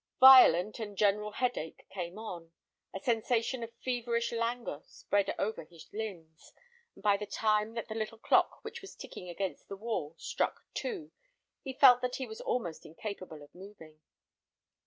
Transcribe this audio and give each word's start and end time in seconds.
Violent 0.19 0.79
and 0.79 0.97
general 0.97 1.31
headache 1.33 1.85
came 1.91 2.17
on, 2.17 2.51
a 2.91 2.99
sensation 2.99 3.61
of 3.61 3.69
feverish 3.85 4.31
langour 4.31 4.81
spread 4.83 5.31
over 5.37 5.63
his 5.63 5.93
limbs, 5.93 6.53
and 6.95 7.03
by 7.03 7.17
the 7.17 7.27
time 7.27 7.75
that 7.75 7.87
the 7.87 7.93
little 7.93 8.17
clock 8.17 8.63
which 8.63 8.81
was 8.81 8.95
ticking 8.95 9.29
against 9.29 9.67
the 9.69 9.77
wall 9.77 10.15
struck 10.17 10.61
two, 10.73 11.11
he 11.61 11.71
felt 11.73 12.01
that 12.01 12.15
he 12.15 12.25
was 12.25 12.41
almost 12.41 12.83
incapable 12.83 13.43
of 13.43 13.53
moving. 13.53 13.99